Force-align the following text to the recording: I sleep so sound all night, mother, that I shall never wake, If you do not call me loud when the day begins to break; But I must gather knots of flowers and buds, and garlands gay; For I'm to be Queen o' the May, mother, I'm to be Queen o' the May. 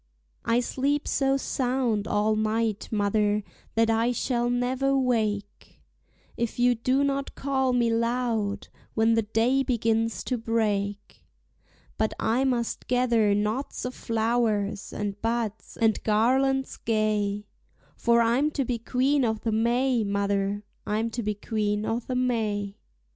I 0.45 0.61
sleep 0.61 1.07
so 1.07 1.37
sound 1.37 2.07
all 2.07 2.35
night, 2.35 2.89
mother, 2.91 3.43
that 3.75 3.91
I 3.91 4.11
shall 4.11 4.49
never 4.49 4.97
wake, 4.97 5.79
If 6.35 6.57
you 6.57 6.73
do 6.73 7.03
not 7.03 7.35
call 7.35 7.71
me 7.71 7.93
loud 7.93 8.69
when 8.95 9.13
the 9.13 9.21
day 9.21 9.61
begins 9.61 10.23
to 10.23 10.39
break; 10.39 11.23
But 11.99 12.15
I 12.19 12.45
must 12.45 12.87
gather 12.87 13.35
knots 13.35 13.85
of 13.85 13.93
flowers 13.93 14.91
and 14.91 15.21
buds, 15.21 15.77
and 15.79 16.01
garlands 16.03 16.77
gay; 16.77 17.45
For 17.95 18.21
I'm 18.23 18.49
to 18.57 18.65
be 18.65 18.79
Queen 18.79 19.23
o' 19.23 19.35
the 19.35 19.51
May, 19.51 20.03
mother, 20.03 20.63
I'm 20.83 21.11
to 21.11 21.21
be 21.21 21.35
Queen 21.35 21.85
o' 21.85 21.99
the 21.99 22.15
May. 22.15 22.79